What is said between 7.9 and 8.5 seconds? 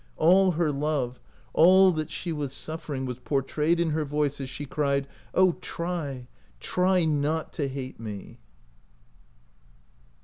me!"